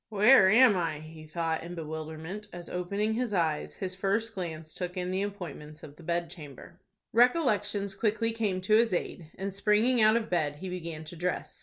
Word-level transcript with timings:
"Where 0.09 0.49
am 0.49 0.75
I?" 0.75 0.99
he 0.99 1.27
thought 1.27 1.61
in 1.61 1.75
bewilderment, 1.75 2.47
as, 2.51 2.69
opening 2.69 3.13
his 3.13 3.35
eyes, 3.35 3.75
his 3.75 3.93
first 3.93 4.33
glance 4.33 4.73
took 4.73 4.97
in 4.97 5.11
the 5.11 5.21
appointments 5.21 5.83
of 5.83 5.95
the 5.95 6.01
bedchamber. 6.01 6.79
Recollections 7.13 7.93
quickly 7.93 8.31
came 8.31 8.61
to 8.61 8.75
his 8.75 8.95
aid, 8.95 9.29
and, 9.35 9.53
springing 9.53 10.01
out 10.01 10.15
of 10.17 10.27
bed, 10.27 10.55
he 10.55 10.69
began 10.69 11.03
to 11.03 11.15
dress. 11.15 11.59